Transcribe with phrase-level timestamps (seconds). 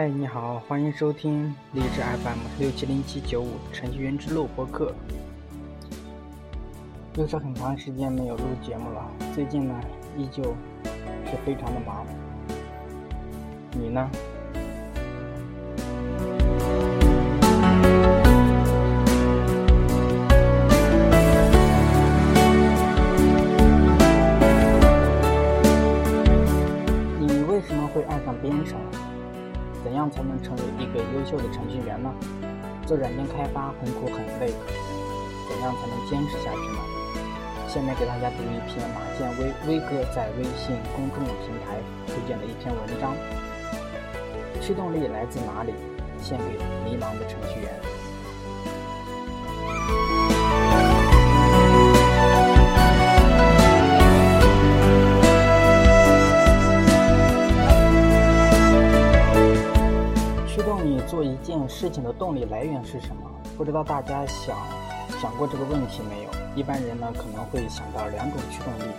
[0.00, 4.94] 嗨，你好，欢迎收听荔枝 FM 六七零七九五程序员之路播客。
[7.16, 9.74] 又是很长时间没有录节目了，最近呢
[10.16, 10.54] 依旧
[11.24, 12.06] 是非常的忙。
[13.72, 14.08] 你呢？
[30.10, 32.12] 才能成为一个优秀的程序员呢？
[32.86, 34.52] 做软件开发很苦很累，
[35.48, 36.78] 怎样才能坚持下去呢？
[37.68, 43.14] 下面给大家读一篇马建威威哥在微信公众平台推荐的一篇文章：
[44.60, 45.74] 驱动力来自哪里？
[46.20, 47.57] 献给迷茫的程序
[62.28, 63.22] 动力来源是什么？
[63.56, 64.54] 不知道大家想
[65.18, 66.30] 想过这个问题没有？
[66.54, 68.92] 一般人呢可能会想到两种驱动力，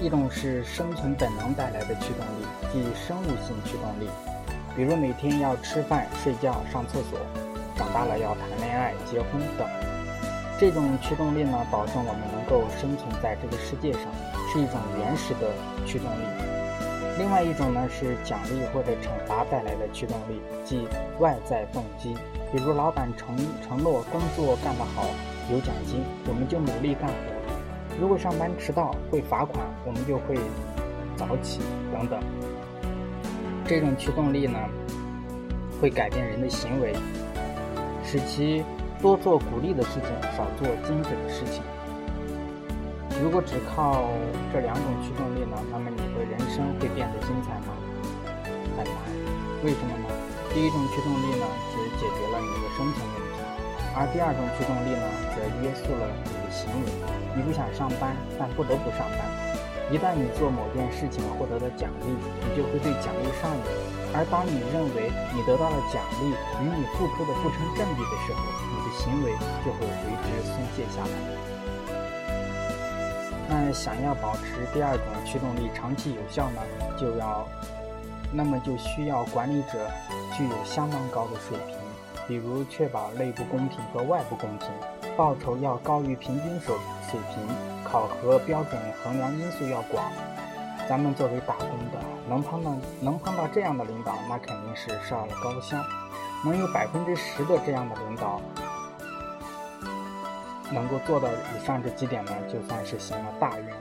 [0.00, 4.08] 一种是生存本能带来的驱动力，即生物性驱动力，
[4.76, 7.18] 比如每天要吃饭、睡觉、上厕所，
[7.74, 9.66] 长大了要谈恋爱、结婚等。
[10.56, 14.02] 这种驱动力呢，保证我们能够生存在这个世界上，
[14.52, 15.50] 是一种原始的
[15.84, 16.24] 驱动力。
[17.18, 20.86] 另外一种呢是奖励或者惩罚带来的驱动力，即
[21.18, 22.14] 外在动机。
[22.52, 23.34] 比如老板承
[23.66, 25.06] 承诺工作干得好
[25.50, 27.14] 有奖金，我们就努力干活；
[27.98, 30.36] 如果上班迟到会罚款，我们就会
[31.16, 32.20] 早起等等。
[33.64, 34.58] 这种驱动力呢，
[35.80, 36.94] 会改变人的行为，
[38.04, 38.62] 使其
[39.00, 41.62] 多做鼓励的事情，少做精致的事情。
[43.22, 44.10] 如果只靠
[44.52, 47.72] 这两种驱动力呢，那么你的人生会变得精彩吗？
[48.76, 48.94] 很难。
[49.64, 50.11] 为什么呢？
[50.54, 53.40] 第一种驱动力呢，只解决了你的生存问题，
[53.96, 56.92] 而第二种驱动力呢，则约束了你的行为。
[57.34, 59.24] 你不想上班，但不得不上班。
[59.88, 63.64] 一旦你做某件事情获得了奖励，你就会对奖励上瘾。
[64.12, 66.28] 而当你认为你得到了奖励
[66.60, 69.32] 与你付出的不成正比的时候，你的行为
[69.64, 71.16] 就会随之松懈下来。
[73.48, 76.60] 那想要保持第二种驱动力长期有效呢，
[77.00, 77.48] 就要，
[78.32, 79.90] 那么就需要管理者
[80.34, 81.76] 具有相当高的水平，
[82.26, 84.68] 比如确保内部公平和外部公平，
[85.16, 86.74] 报酬要高于平均水
[87.10, 87.46] 水平，
[87.84, 90.10] 考核标准衡量因素要广。
[90.88, 91.98] 咱们作为打工的，
[92.28, 95.84] 能碰到能碰到这样的领导，那肯定是烧了高香。
[96.44, 98.40] 能有百分之十的这样的领导。
[100.72, 103.76] 能够做到以上这几点呢，就算是行了大运了。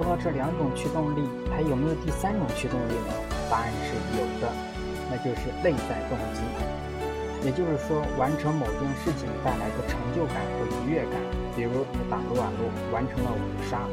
[0.00, 3.12] 除了这两种驱动力，还有没有第三种驱动力呢？
[3.52, 4.48] 答案是有的，
[5.12, 6.40] 那就是内在动机。
[7.44, 11.20] 也就是说，完成某件事情带来的成就感和愉悦感，
[11.52, 13.84] 比如你打撸啊撸完成了五杀，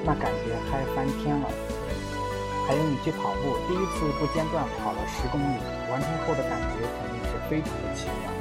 [0.00, 1.44] 那感觉嗨翻天了；
[2.64, 5.60] 还有你去跑步，第一次不间断跑了十公里，
[5.92, 8.32] 完成后的感觉肯定是非常的奇妙。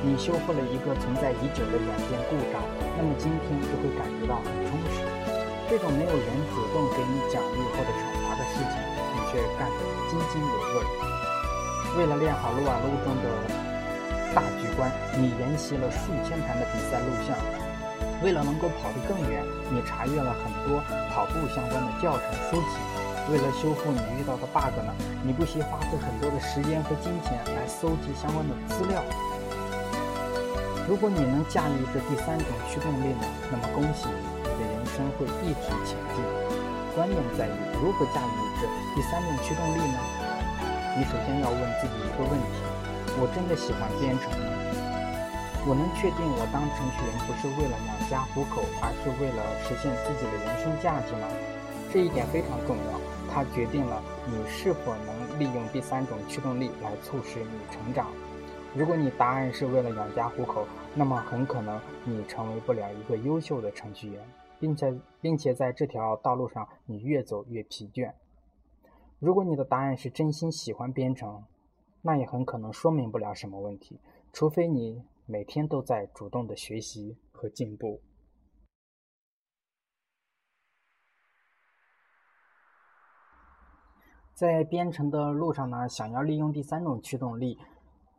[0.00, 2.64] 你修复了一个存在已久的软件故障，
[2.96, 5.17] 那么今天就会感觉到很充实。
[5.68, 8.74] 这种没有人主动给你奖励或者惩罚的事情，
[9.12, 10.82] 你却干得津津有味。
[11.98, 13.68] 为了练好撸啊撸中的。
[14.34, 17.34] 大局观，你研习了数千盘的比赛录像，
[18.22, 19.42] 为了能够跑得更远，
[19.72, 22.76] 你查阅了很多跑步相关的教程书籍。
[23.32, 24.92] 为了修复你遇到的 bug 呢，
[25.24, 29.02] 你不惜花费很多的时间和金钱来搜集相关的资料。
[30.86, 34.37] 如果你能驾驭这第三种驱动力呢，那么恭喜你，
[34.98, 36.18] 生会一直前进。
[36.98, 38.66] 关键在于如何驾驭这
[38.98, 39.98] 第三种驱动力呢？
[40.98, 42.58] 你首先要问自己一个问题。
[43.22, 44.50] 我真的喜欢编程吗？
[45.66, 51.30] 我能确定我当程序员不是为了养家糊口，而是为了实现自己的人生价值吗？
[51.92, 52.98] 这一点非常重要，
[53.32, 58.06] 它决定了你是否能利用第三种驱动力来促使你成长。
[58.74, 64.20] 如果你答案是为了养家糊口，那么很可能你成为不了一个优秀的程序员，
[64.58, 68.14] 并且并且在这条道路上你越走越疲倦。
[69.18, 71.44] 如果你的答案是真心喜欢编程，
[72.02, 74.00] 那也很可能说明不了什么问题，
[74.32, 78.00] 除非你每天都在主动的学习和进步。
[84.32, 87.58] 在编程的路上呢，想要利用第三种驱动力，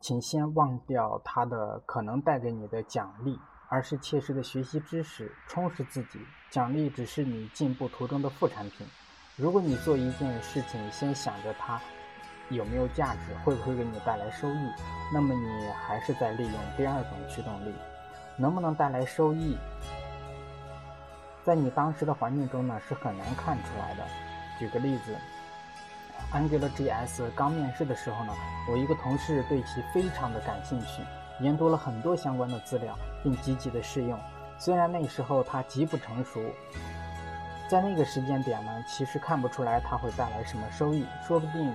[0.00, 3.38] 请先忘掉它的可能带给你的奖励，
[3.70, 6.18] 而是切实的学习知识，充实自己。
[6.50, 8.84] 奖励只是你进步途中的副产品。
[9.36, 11.80] 如果你做一件事情，先想着它
[12.48, 14.70] 有没有价值，会不会给你带来收益，
[15.14, 17.72] 那么你还是在利用第二种驱动力。
[18.36, 19.56] 能不能带来收益，
[21.44, 24.04] 在你当时的环境中呢，是很难看出来的。
[24.58, 25.16] 举个例子。
[26.32, 28.32] AngularJS 刚面试的时候呢，
[28.68, 31.02] 我一个同事对其非常的感兴趣，
[31.40, 34.18] 研读了很多相关的资料，并积极的试用。
[34.58, 36.40] 虽然那时候它极不成熟，
[37.68, 41.06] 在那个时间点呢，其实看不出来它会带来什么收益。
[41.26, 41.72] 说不定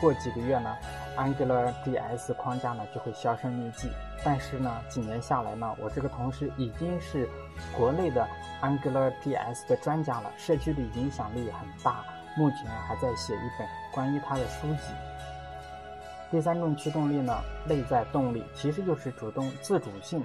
[0.00, 0.74] 过几个月呢
[1.16, 3.90] ，AngularJS 框架呢就会销声匿迹。
[4.24, 7.28] 但是呢，几年下来呢，我这个同事已经是
[7.76, 8.26] 国内的
[8.62, 12.04] AngularJS 的专家了，社区的影响力很大。
[12.38, 14.94] 目前还在写一本关于他的书籍。
[16.32, 20.24] 第三种驱动力呢，内在动力其实就是主动自主性。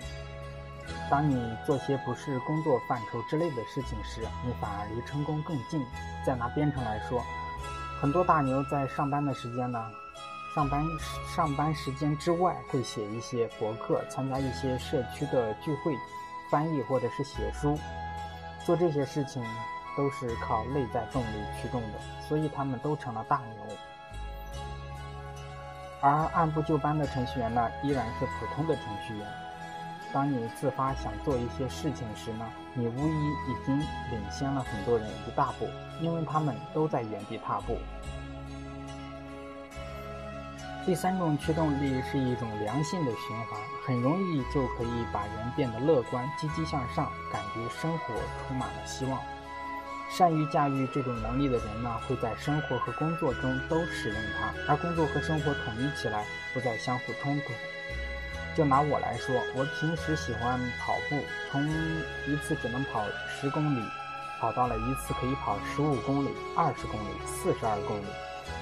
[1.12, 5.86] 当你做些不是工作范畴之类的事情时，你反而离成功更近。
[6.25, 7.21] 再拿编程来说，
[8.00, 9.86] 很多大牛在上班的时间呢，
[10.56, 10.81] 上班
[11.36, 15.94] 上班时间之外会写一些博客，参加一些社区的聚会，
[16.50, 17.77] 翻译或者是写书，
[18.65, 19.44] 做这些事情。
[19.98, 21.98] 都是靠内在动力驱动的，
[22.30, 23.67] 所以他们都成了大牛。
[26.00, 29.28] 而按部就班的程序员呢，依然是普通的程序员。
[30.14, 35.68] 当你自发想做一些事情时呢，你无疑已经领先了很多人一大步，
[36.00, 37.78] 因为他们都在原地踏步。
[40.86, 48.14] 第三种驱动力是一种良性的循环，很容易就可以把人变得乐观、积极向上，感觉生活
[48.48, 49.20] 充满了希望。
[50.09, 57.54] 善于驾驭这种能力的人呢，会在生活和工作中都使用它，而工作和生活统一起来，不再相互冲突。
[58.56, 61.63] 就拿我来说，我平时喜欢跑步，从
[62.25, 63.86] 一次只能跑十公里，
[64.39, 68.06] 跑到了一次可以跑十五公里、二十公里、四十二公里，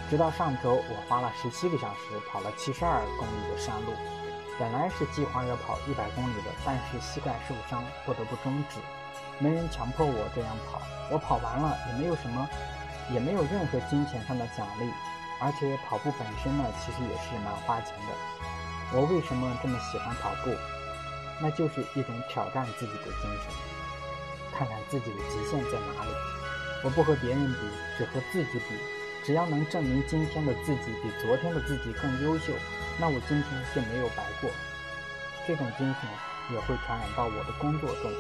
[0.09, 3.93] 直到上周，我花了十七个小时跑了七十二公里的山路。
[4.59, 8.79] 本来是计划要跑一百公里的，但是膝盖受伤，不得不终止。
[9.39, 12.47] 没人强迫我这样跑，我跑完了也没有什么，
[13.11, 14.89] 也没有任何金钱上的奖励，
[15.41, 18.11] 而且跑步本身呢，其实也是蛮花钱的。
[18.93, 20.51] 我为什么这么喜欢跑步？
[21.41, 23.51] 那就是一种挑战自己的精神，
[24.57, 26.11] 看看自己的极限在哪里。
[26.83, 27.59] 我不和别人比，
[27.97, 28.75] 只和自己比。
[29.25, 32.53] 只要能证明今天的自己比昨天的自己更优秀，
[32.99, 34.49] 那我今天就没有白过。
[35.47, 36.09] 这种精神
[36.53, 38.11] 也会传染到我的工作中。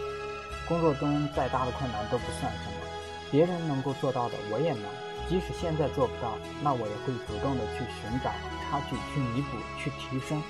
[0.67, 2.77] 工作中再大的困难都不算什么，
[3.31, 4.83] 别人能够做到的我也能。
[5.27, 8.29] 即使现在做不到，那我也会主动的去寻找
[8.69, 10.41] 差距，去弥补，去提升。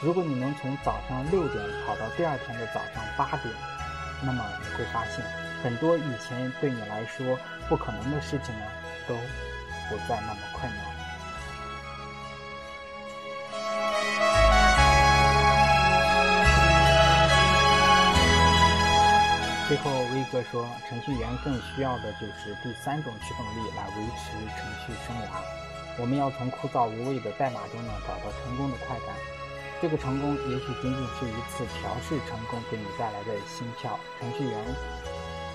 [0.00, 3.52] 如果你能从早上六点跑到第二天的早上八点，
[4.24, 5.22] 那么你会发现，
[5.62, 8.64] 很多以前对你来说不可能的事情呢，
[9.06, 9.14] 都
[9.90, 10.95] 不再那么困难。
[21.06, 25.38] 程序员更需要的就是第三种驱动力来维持程序生涯。
[25.98, 29.14] 我们要从枯燥无味的代码中呢找到成功的快感。
[29.80, 33.96] 这个成功也许仅仅是一次调试成功给你带来的心跳。
[34.18, 34.64] 程序员，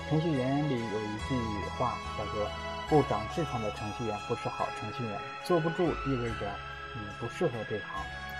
[0.08, 1.36] 程序员里有一句
[1.76, 2.48] 话叫做
[2.88, 6.50] “不长痔疮的程序员不是好程序员”，坐不住意味着
[6.94, 7.88] 你不适合这行。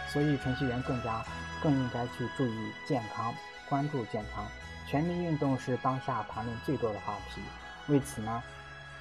[0.09, 1.23] 所以，程序员更加
[1.63, 3.35] 更应该去注意健康，
[3.69, 4.47] 关注健康。
[4.93, 7.41] 全民运动是当下谈论最多的话题。
[7.89, 8.43] 为此呢，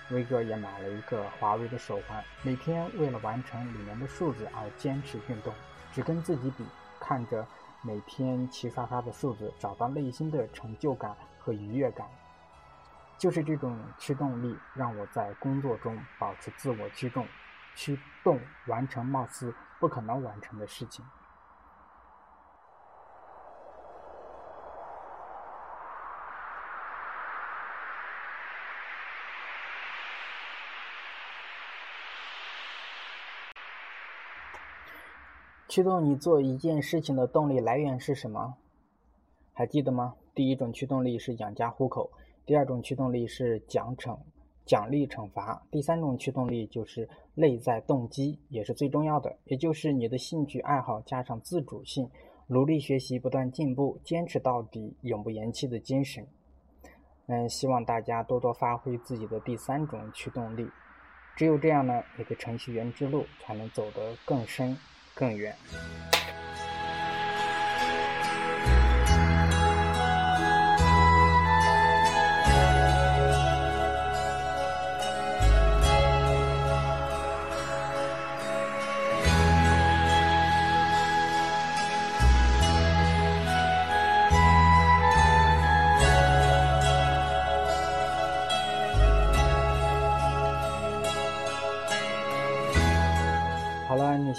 [0.09, 5.53] 威哥也买了一个华为的手环，每天为了完成里面的数字而坚持运动，
[5.91, 6.65] 只跟自己比，
[6.97, 7.45] 看着
[7.81, 12.07] 每天齐刷刷的数字，找到内心的成就感和愉悦感。
[13.17, 17.27] 就是这种驱动力，让我在工作中保持自我驱动，
[17.75, 21.03] 驱动完成貌似不可能完成的事情。
[35.71, 38.55] 驱动你做一件事情的动力来源是什么？
[39.53, 40.15] 还记得吗？
[40.35, 42.11] 第一种驱动力是养家糊口，
[42.45, 44.17] 第二种驱动力是奖惩、
[44.65, 52.09] 奖励、惩罚，第三种驱动力就是内在动机，也是最重要的，也就是你的兴趣爱好加上自主性，
[52.47, 56.27] 努力学习、不断进步、坚持到底、永不言弃的精神。
[57.27, 60.67] 嗯，希望大家多多发挥自己的第三种驱动力。
[61.37, 64.77] 只有这样呢，你的程序员之路才能走得更深
[65.13, 65.55] 更远。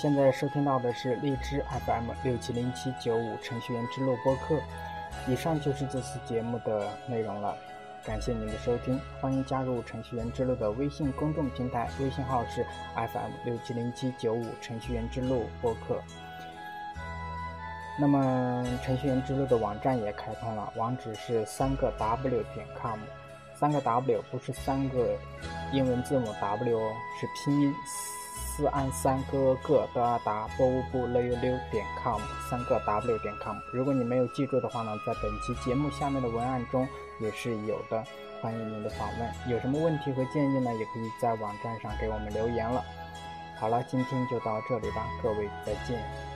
[0.03, 4.61] 现在收听到的是荔枝 FM 六七零七九五程序员之路播客。
[5.29, 7.57] 以上就是这次节目的内容了，
[8.05, 12.67] 感谢您的收听，欢迎加入程序员之路的微信公众平台，微信号是
[12.97, 16.03] FM 六七零七九五程序员之路播客。
[17.97, 22.99] 那么程序员之路的网站也开通了，网址是三个 W 点 com，
[23.55, 25.17] 三个 W 不是三个
[25.73, 27.73] 英文字母 W 哦，是拼音。
[28.55, 36.87] 四安三哥个的达波乌布乐悠溜点 com 三个 w 点 com，如果你没有记住的话呢，在本期节目下面的文案中
[37.19, 38.05] 也是有的，
[38.43, 39.33] 欢迎您的访问。
[39.49, 42.85] 有什么问题和建议呢，也可以在网站上给我们留言了。
[43.59, 46.32] 好了，今天就到这里吧，各位再见。